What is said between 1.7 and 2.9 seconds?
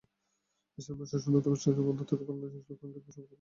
বন্ধ থাকায় বাংলাদেশ রেলওয়ে